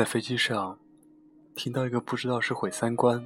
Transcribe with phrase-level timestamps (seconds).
[0.00, 0.78] 在飞机上，
[1.54, 3.22] 听到一个不知道是毁三观，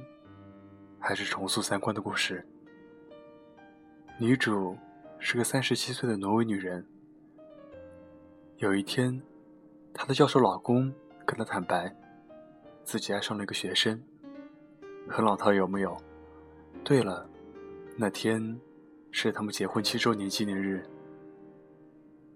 [0.99, 2.45] 还是重塑三观的故事。
[4.19, 4.75] 女主
[5.17, 6.85] 是个三十七岁的挪威女人。
[8.57, 9.21] 有一天，
[9.93, 10.93] 她的教授老公
[11.25, 11.95] 跟她坦白，
[12.83, 14.03] 自己爱上了一个学生。
[15.07, 15.97] 很老套，有没有？
[16.83, 17.25] 对了，
[17.95, 18.59] 那天
[19.11, 20.85] 是他们结婚七周年纪念日。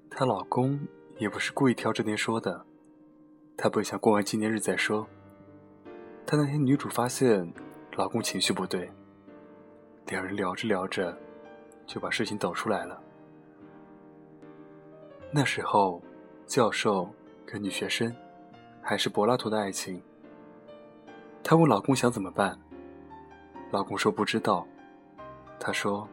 [0.10, 0.80] 她老公
[1.18, 2.66] 也不是故意挑这天说的。
[3.62, 5.06] 她本想过完纪念日再说，
[6.26, 7.46] 但那天女主发现
[7.98, 8.90] 老公情绪不对，
[10.06, 11.16] 两人聊着聊着
[11.86, 12.98] 就把事情抖出来了。
[15.30, 16.02] 那时候，
[16.48, 17.14] 教授
[17.46, 18.16] 跟女学生
[18.82, 20.02] 还是柏拉图的爱情。
[21.44, 22.58] 她问老公想怎么办，
[23.72, 24.66] 老公说不知道。
[25.60, 26.08] 她说：“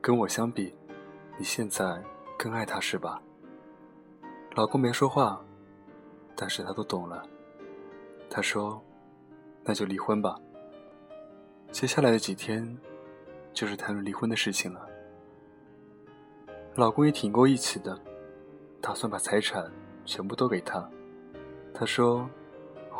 [0.00, 0.72] 跟我相比，
[1.36, 2.00] 你现在
[2.38, 3.20] 更爱他是吧？”
[4.54, 5.44] 老公没说话。
[6.40, 7.26] 但是他都懂了。
[8.30, 8.80] 他说
[9.64, 10.38] ：“那就离婚吧。”
[11.72, 12.78] 接下来的几天，
[13.52, 14.88] 就是谈论离婚的事情了。
[16.76, 18.00] 老公也挺够义气的，
[18.80, 19.68] 打算把财产
[20.04, 20.88] 全部都给他。
[21.74, 22.30] 他说：“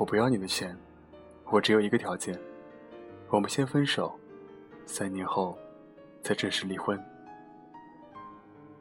[0.00, 0.76] 我不要你的钱，
[1.44, 2.36] 我只有一个条件，
[3.30, 4.18] 我们先分手，
[4.84, 5.56] 三年后
[6.22, 7.00] 再正式离婚。”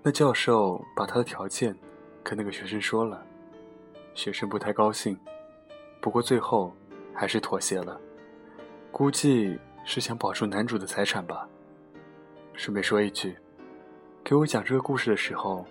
[0.02, 1.78] 那教授把他的条件
[2.24, 3.24] 跟那个学生说了。
[4.18, 5.16] 学生不太高兴，
[6.02, 6.74] 不过最后
[7.14, 8.02] 还是妥协了，
[8.92, 11.48] 估计是想保住男主的财产吧。
[12.56, 13.38] 顺便说一句，
[14.24, 15.64] 给我讲这个故事的时候，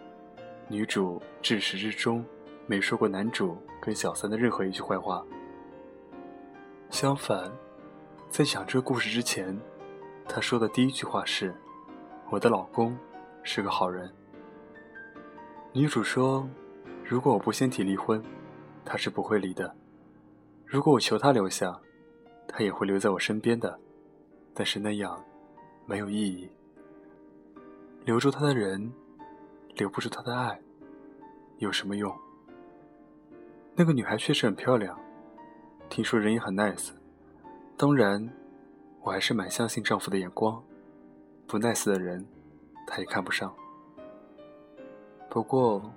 [0.68, 2.24] 女主至始至终
[2.68, 5.26] 没说过男主跟小三的任何一句坏话。
[6.88, 7.50] 相反，
[8.30, 9.60] 在讲这个故事之前，
[10.28, 11.52] 她说的第一句话是
[12.30, 12.96] ：“我的老公
[13.42, 14.08] 是个好人。”
[15.74, 16.48] 女主说。
[17.08, 18.20] 如果我不先提离婚，
[18.84, 19.72] 他是不会离的；
[20.64, 21.80] 如果我求他留下，
[22.48, 23.78] 他也会留在我身边的。
[24.52, 25.24] 但是那样
[25.86, 26.50] 没有意义。
[28.04, 28.92] 留住他的人，
[29.76, 30.60] 留不住他的爱，
[31.58, 32.12] 有什么用？
[33.76, 34.98] 那个女孩确实很漂亮，
[35.88, 36.90] 听说人也很 nice。
[37.76, 38.28] 当然，
[39.02, 40.60] 我还是蛮相信丈夫的眼光，
[41.46, 42.26] 不 nice 的人，
[42.84, 43.54] 他也看不上。
[45.30, 45.88] 不过。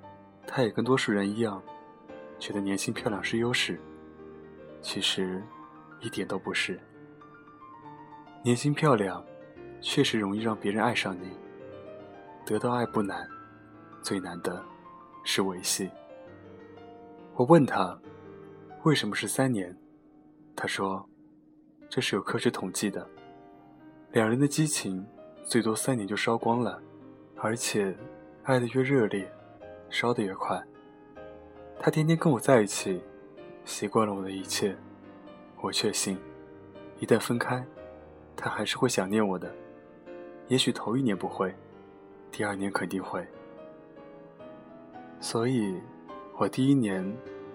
[0.51, 1.61] 她也跟多数人一样，
[2.39, 3.79] 觉得年轻漂亮是优势。
[4.81, 5.43] 其实，
[5.99, 6.79] 一点都不是。
[8.41, 9.23] 年轻漂亮，
[9.79, 11.29] 确实容易让别人爱上你。
[12.47, 13.29] 得到爱不难，
[14.01, 14.65] 最难的
[15.23, 15.87] 是维系。
[17.35, 17.97] 我问他，
[18.85, 19.77] 为什么是三年？
[20.55, 21.07] 他说，
[21.87, 23.07] 这是有科学统计的。
[24.13, 25.05] 两人的激情，
[25.43, 26.81] 最多三年就烧光了，
[27.37, 27.95] 而且，
[28.41, 29.31] 爱的越热烈。
[29.89, 30.61] 烧得越快。
[31.79, 33.01] 他天天跟我在一起，
[33.65, 34.75] 习惯了我的一切。
[35.61, 36.17] 我确信，
[36.99, 37.63] 一旦分开，
[38.35, 39.53] 他还是会想念我的。
[40.47, 41.53] 也许头一年不会，
[42.31, 43.25] 第二年肯定会。
[45.19, 45.79] 所以，
[46.37, 47.05] 我第一年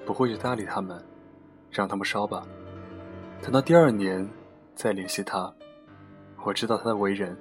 [0.05, 1.03] 不会去搭理他们，
[1.71, 2.47] 让他们烧吧。
[3.43, 4.29] 等到第二年
[4.75, 5.53] 再联系他，
[6.45, 7.37] 我知道他的为人，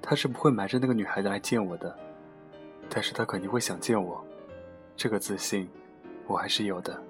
[0.00, 1.94] 他是不会瞒着那个女孩子来见我的。
[2.90, 4.22] 但是他肯定会想见我，
[4.96, 5.70] 这个自信
[6.26, 7.00] 我还是有的。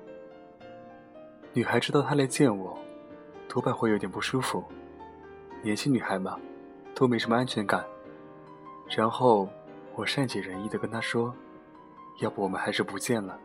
[1.54, 2.78] 女孩知道他来见我，
[3.48, 4.62] 多半会有点不舒服。
[5.62, 6.38] 年轻女孩嘛，
[6.94, 7.84] 都没什么安全感。
[8.88, 9.48] 然后
[9.96, 11.34] 我善解人意的跟她说
[12.20, 13.40] ：“要不我们还是不见了。”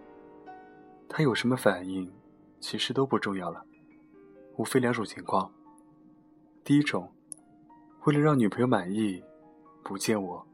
[1.08, 2.12] 她有什么反应，
[2.60, 3.64] 其实都不重要了，
[4.58, 5.52] 无非两种情况。
[6.64, 7.12] 第一种，
[8.04, 9.24] 为了让女朋友满意，
[9.84, 10.46] 不见我。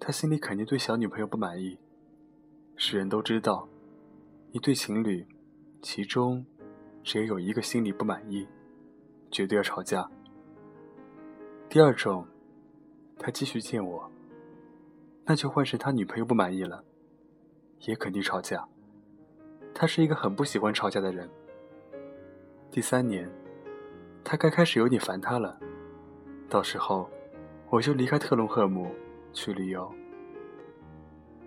[0.00, 1.78] 他心里肯定对小女朋友不满意。
[2.74, 3.68] 世人都知道，
[4.50, 5.26] 一对情侣，
[5.82, 6.44] 其中
[7.04, 8.48] 只有一个心里不满意，
[9.30, 10.10] 绝对要吵架。
[11.68, 12.26] 第二种，
[13.18, 14.10] 他继续见我，
[15.26, 16.82] 那就换成他女朋友不满意了，
[17.80, 18.66] 也肯定吵架。
[19.74, 21.28] 他是一个很不喜欢吵架的人。
[22.70, 23.30] 第三年，
[24.24, 25.60] 他该开始有点烦他了，
[26.48, 27.10] 到时候
[27.68, 28.90] 我就离开特隆赫姆。
[29.32, 29.92] 去旅游，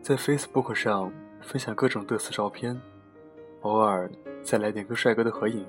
[0.01, 2.79] 在 Facebook 上分享各种嘚瑟照片，
[3.61, 4.09] 偶尔
[4.41, 5.65] 再来点跟帅哥的合影。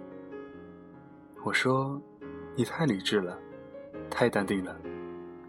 [1.44, 2.00] 我说
[2.56, 3.38] ：“你太理智了，
[4.10, 4.76] 太淡定了，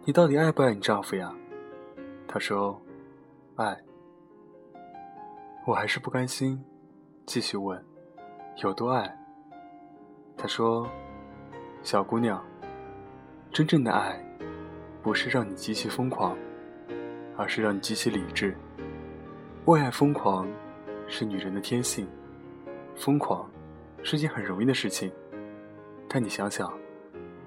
[0.04, 1.34] 你到底爱不爱你丈夫呀？”
[2.28, 2.82] 他说
[3.56, 3.80] ：“爱。”
[5.66, 6.64] 我还是不甘心，
[7.26, 7.84] 继续问
[8.64, 9.18] ：“有多爱？”
[10.38, 10.88] 他说
[11.82, 12.44] ：“小姑娘，
[13.52, 14.20] 真正的爱，
[15.02, 16.38] 不是让你极其疯狂。”
[17.38, 18.56] 而是让你极其理智。
[19.66, 20.48] 为爱疯狂，
[21.08, 22.08] 是女人的天性。
[22.96, 23.50] 疯狂，
[24.04, 25.12] 是件很容易的事情，
[26.08, 26.72] 但你想想，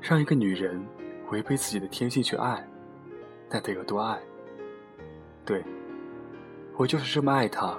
[0.00, 0.84] 让一个女人
[1.30, 2.66] 违背自己的天性去爱，
[3.48, 4.18] 那得有多爱？
[5.44, 5.64] 对，
[6.76, 7.78] 我就是这么爱她。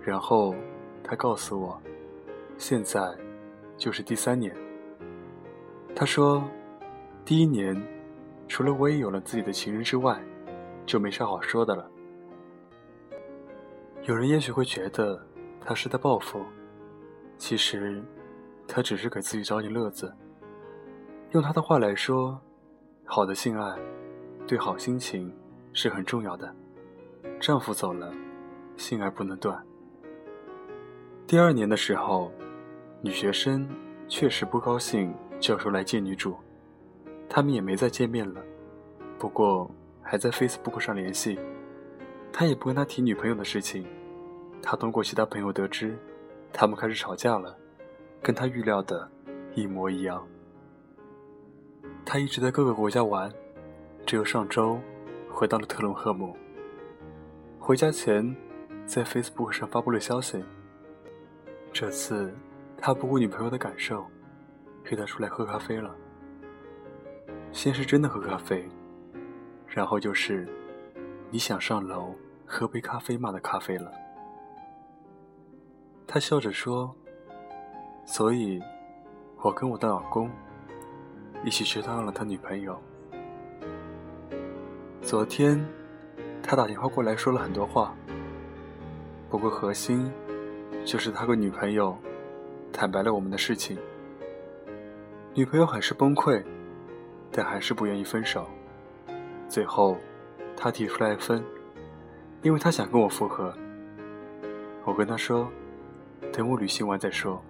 [0.00, 0.54] 然后
[1.02, 1.78] 他告诉我，
[2.56, 3.14] 现在
[3.76, 4.56] 就是第三年。
[5.94, 6.42] 他说，
[7.26, 7.76] 第一年
[8.46, 10.18] 除了我也有了自己的情人之外，
[10.88, 11.86] 就没啥好说的了。
[14.04, 15.22] 有人也许会觉得
[15.60, 16.42] 他是在报复，
[17.36, 18.02] 其实
[18.66, 20.10] 他只是给自己找点乐子。
[21.32, 22.40] 用他的话来说，
[23.04, 23.78] 好的性爱
[24.46, 25.30] 对好心情
[25.74, 26.50] 是很重要的。
[27.38, 28.10] 丈夫走了，
[28.78, 29.62] 性爱不能断。
[31.26, 32.32] 第二年的时候，
[33.02, 33.68] 女学生
[34.08, 36.34] 确实不高兴教授来见女主，
[37.28, 38.40] 他们也没再见面了，
[39.18, 39.70] 不过
[40.10, 41.38] 还在 Facebook 上联系。
[42.32, 43.86] 他也不跟他提女朋友的事情。
[44.62, 45.94] 他通过其他朋友得知，
[46.50, 47.54] 他们开始吵架了，
[48.22, 49.06] 跟他预料的
[49.54, 50.26] 一模一样。
[52.06, 53.30] 他一直在各个国家玩，
[54.06, 54.80] 只有上周
[55.30, 56.34] 回到了特隆赫姆。
[57.58, 58.34] 回家前，
[58.86, 60.42] 在 Facebook 上发布了消息。
[61.70, 62.34] 这次，
[62.78, 64.06] 他不顾女朋友的感受，
[64.84, 65.94] 约她出来喝咖啡了。
[67.52, 68.66] 先是真的喝咖啡，
[69.68, 70.48] 然后就是
[71.30, 73.92] 你想上楼喝杯咖啡吗的咖啡了。
[76.06, 76.94] 他笑着说
[78.06, 78.60] ：“所以，
[79.42, 80.30] 我跟我的老公
[81.44, 82.80] 一起去当了他女朋友。
[85.02, 85.62] 昨天，
[86.42, 87.94] 他打电话过来说了很多话，
[89.28, 90.10] 不过核心
[90.84, 91.96] 就是他跟女朋友
[92.72, 93.78] 坦白了我们的事情。
[95.34, 96.42] 女朋友很是崩溃，
[97.30, 98.48] 但还是不愿意分手。
[99.48, 99.96] 最后，
[100.56, 101.44] 他提出来分，
[102.42, 103.52] 因为他想跟我复合。
[104.84, 105.50] 我跟他说。”
[106.30, 107.40] 等我旅行完再说。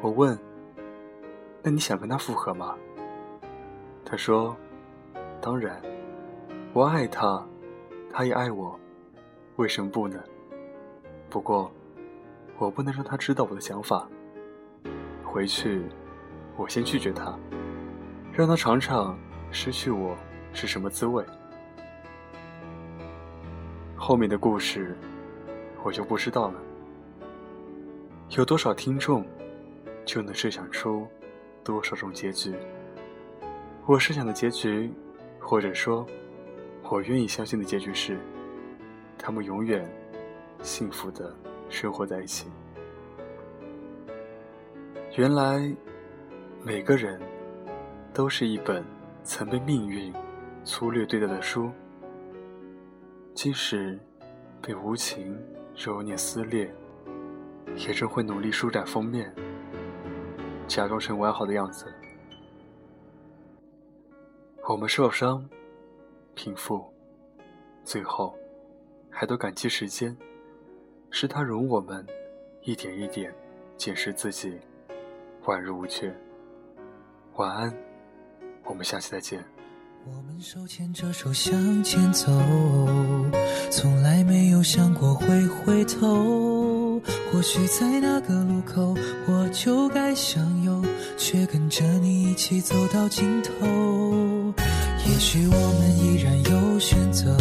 [0.00, 0.36] 我问
[1.62, 2.74] ：“那你想跟他复合吗？”
[4.04, 4.56] 他说
[5.40, 5.80] ：“当然，
[6.72, 7.46] 我爱他，
[8.10, 8.78] 他也爱我，
[9.56, 10.18] 为什么不呢？
[11.28, 11.70] 不过，
[12.58, 14.08] 我不能让他知道我的想法。
[15.22, 15.84] 回去，
[16.56, 17.38] 我先拒绝他，
[18.32, 19.16] 让他尝尝
[19.52, 20.16] 失去我
[20.52, 21.24] 是什么滋味。
[23.96, 24.96] 后面的故事，
[25.82, 26.60] 我就不知道了。”
[28.36, 29.26] 有多少听众，
[30.04, 31.06] 就能设想出
[31.64, 32.54] 多少种结局。
[33.86, 34.92] 我设想的结局，
[35.40, 36.06] 或者说，
[36.84, 38.18] 我愿意相信的结局是，
[39.18, 39.84] 他们永远
[40.62, 41.34] 幸福的
[41.68, 42.48] 生活在一起。
[45.16, 45.74] 原来，
[46.62, 47.20] 每个人
[48.14, 48.84] 都是一本
[49.24, 50.12] 曾被命运
[50.64, 51.70] 粗略对待的书，
[53.34, 53.98] 即使
[54.62, 55.38] 被无情
[55.76, 56.72] 揉捏撕裂。
[57.76, 59.32] 也正会努力舒展封面，
[60.66, 61.86] 假装成完好的样子。
[64.68, 65.48] 我们受伤，
[66.34, 66.84] 平复，
[67.84, 68.36] 最后
[69.08, 70.16] 还都感激时间，
[71.10, 72.04] 是他容我们
[72.62, 73.32] 一点一点
[73.76, 74.58] 检视自己，
[75.44, 76.12] 宛如无缺。
[77.36, 77.72] 晚安，
[78.64, 79.44] 我们下期再见。
[80.06, 82.26] 我们手牵着手向前走，
[83.70, 86.98] 从来没有想过会回头。
[87.30, 90.82] 或许在那个路口，我就该向右，
[91.18, 94.54] 却跟着你一起走到尽头。
[95.06, 97.36] 也许我们依然有选择，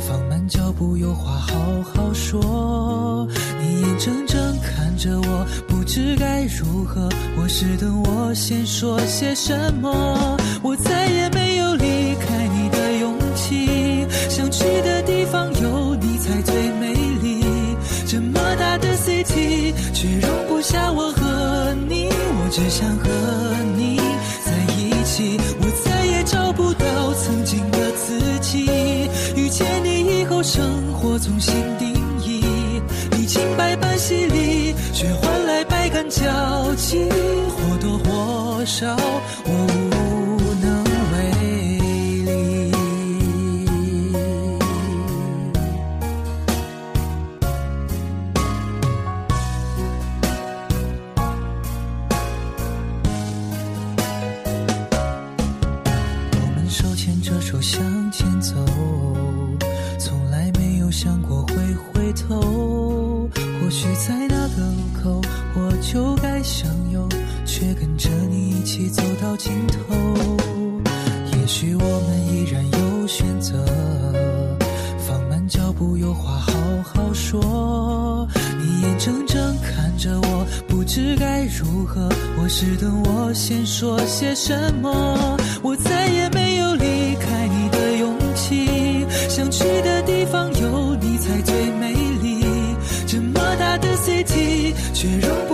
[0.00, 3.28] 放慢脚步，有话好好说。
[3.60, 7.06] 你眼睁睁看着我，不知该如何，
[7.36, 10.37] 或是等我先说些什么。
[20.20, 22.08] 容不下我和你。
[22.10, 23.08] 我只想和
[23.76, 23.98] 你
[24.44, 25.38] 在一起。
[25.60, 28.66] 我再也找不到曾经的自己。
[29.36, 31.94] 遇见你以后，生活重新定
[32.24, 32.42] 义。
[33.12, 37.08] 历经百般洗礼，却换来百感交集。
[37.50, 38.96] 或多或少，
[65.02, 65.20] 口
[65.54, 67.08] 我就该向右
[67.44, 69.94] 却跟着你一起走到尽头。
[71.32, 73.64] 也许我们依然有选择
[74.98, 76.52] 放慢脚步有话好
[76.82, 78.28] 好说。
[78.60, 85.36] 你眼睁睁看着我不知该如何或是等我先说些什么。
[85.62, 89.87] 我再也没有离开你的勇气想去的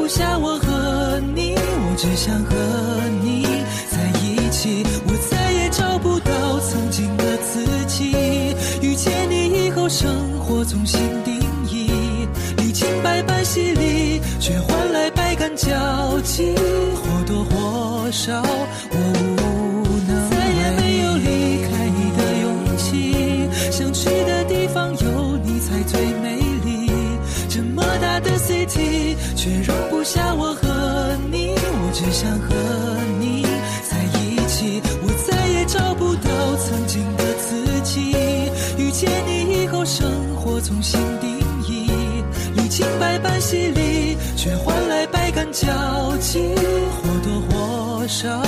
[0.05, 1.55] 留下我和你。
[1.57, 2.55] 我只想和
[3.23, 3.43] 你
[3.89, 4.85] 在一起。
[5.07, 8.13] 我再也找不到曾经的自己。
[8.83, 12.29] 遇见你以后，生活重新定义。
[12.59, 16.55] 历经百般洗礼，却换来百感交集。
[17.01, 18.43] 或多或少，
[43.45, 46.55] 戏里，却换来百感交集。
[46.97, 48.43] 或多或少，